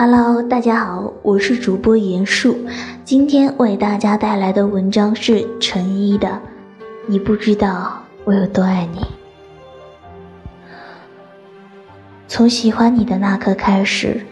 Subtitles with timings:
[0.00, 2.56] Hello，大家好，我是主播严树，
[3.04, 6.28] 今天为大家带来的文章是陈一的
[7.08, 9.00] 《你不知道我有多爱你》。
[12.28, 14.24] 从喜欢你的那刻开始，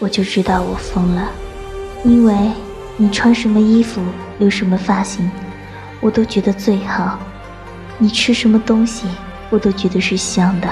[0.00, 1.28] 我就知道我疯了，
[2.02, 2.34] 因为
[2.96, 4.02] 你穿什么衣服、
[4.40, 5.30] 留什么发型，
[6.00, 7.16] 我都觉得最好；
[7.96, 9.06] 你吃什么东西，
[9.50, 10.66] 我都觉得是香的；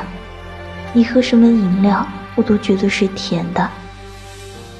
[0.92, 2.04] 你喝什么饮料，
[2.34, 3.70] 我都觉得是甜的。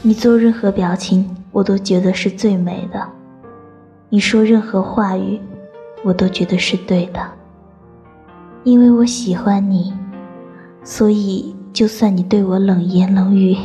[0.01, 3.01] 你做任何表情，我都觉得是最美的；
[4.09, 5.41] 你说任何话语，
[6.05, 7.21] 我都觉得是对的。
[8.63, 9.93] 因为我喜欢你，
[10.85, 13.57] 所以就算你对我冷言冷语、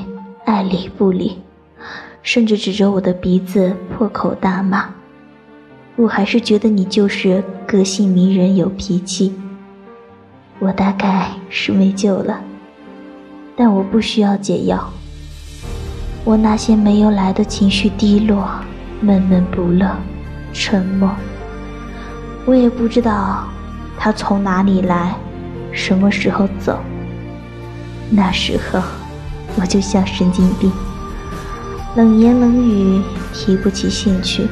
[0.44, 1.38] 爱理不理，
[2.24, 4.90] 甚至指着我的鼻子破口大骂，
[5.96, 9.36] 我还是觉得你就是个性迷人、有脾气。
[10.58, 12.42] 我大概是没救了，
[13.56, 14.92] 但我不需要解药。
[16.26, 18.50] 我那些没有来的情绪低落、
[19.02, 19.94] 闷闷不乐、
[20.54, 21.12] 沉默，
[22.46, 23.44] 我也不知道
[23.98, 25.14] 他从哪里来，
[25.74, 26.80] 什么时候走。
[28.10, 28.82] 那时候
[29.58, 30.72] 我就像神经病，
[31.98, 33.02] 冷言冷语，
[33.34, 34.48] 提不起兴趣。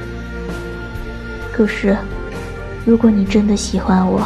[1.53, 1.97] 可是，
[2.85, 4.21] 如果你真的喜欢我，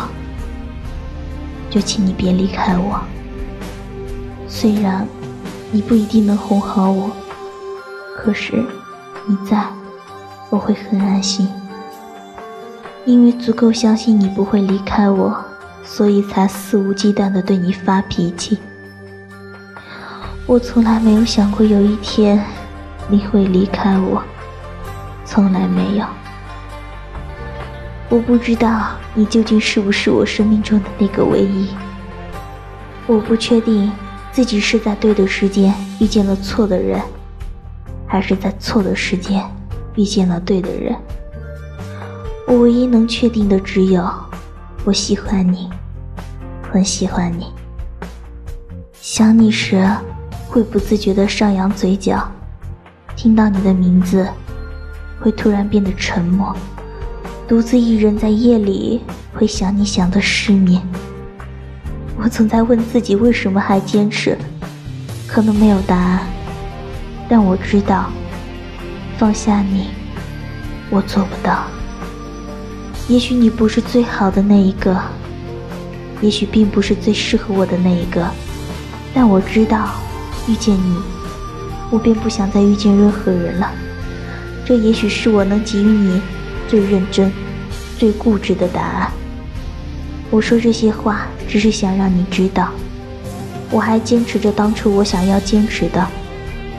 [1.70, 3.00] 就请你别离开我。
[4.48, 5.08] 虽然
[5.72, 7.12] 你不一定能哄好我。
[8.16, 8.64] 可是，
[9.28, 9.68] 你在，
[10.50, 11.48] 我会很安心，
[13.06, 15.36] 因为足够相信你不会离开我，
[15.84, 18.58] 所以才肆无忌惮的对你发脾气。
[20.48, 22.44] 我从来没有想过有一天
[23.10, 24.24] 你会离开我，
[25.26, 26.06] 从来没有。
[28.10, 31.70] 我不知道你究竟是不是我生命中的那个唯一。
[33.08, 33.92] 我不确定
[34.32, 37.00] 自己是在对的时间遇见了错的人。
[38.16, 39.44] 还是在错的时间
[39.96, 40.96] 遇见了对的人。
[42.48, 44.10] 我唯一能确定的只有，
[44.86, 45.70] 我喜欢你，
[46.72, 47.48] 很喜欢你。
[49.02, 49.86] 想你时，
[50.48, 52.32] 会不自觉地上扬嘴角；
[53.18, 54.26] 听到你的名字，
[55.20, 56.56] 会突然变得沉默。
[57.46, 59.02] 独自一人在夜里，
[59.34, 60.82] 会想你想的失眠。
[62.18, 64.38] 我总在问自己，为什么还坚持？
[65.28, 66.26] 可能没有答案。
[67.28, 68.12] 但我知道，
[69.18, 69.88] 放下你，
[70.90, 71.64] 我做不到。
[73.08, 74.96] 也许你不是最好的那一个，
[76.22, 78.28] 也许并不是最适合我的那一个，
[79.14, 79.90] 但我知道，
[80.48, 80.98] 遇见你，
[81.92, 83.72] 我便不想再遇见任何人了。
[84.66, 86.22] 这也许是我能给予你
[86.68, 87.32] 最认真、
[87.98, 89.12] 最固执的答案。
[90.32, 92.70] 我说这些话，只是想让你知道，
[93.70, 96.08] 我还坚持着当初我想要坚持的。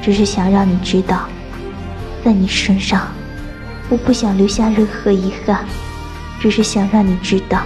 [0.07, 1.29] 只是想让你知道，
[2.25, 3.09] 在你身上，
[3.89, 5.65] 我不想留下任何遗憾。
[6.39, 7.63] 只是想让你知道，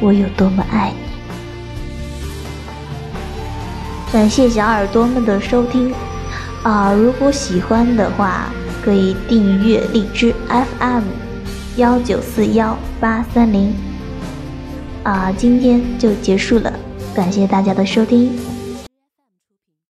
[0.00, 0.96] 我有多么爱你。
[4.12, 5.94] 感谢小耳朵们的收听
[6.64, 6.92] 啊！
[6.92, 8.50] 如果喜欢的话，
[8.82, 11.04] 可以订阅荔枝 FM
[11.76, 13.72] 幺九四幺八三零。
[15.04, 16.72] 啊，今天就结束了，
[17.14, 18.55] 感谢大家的收听。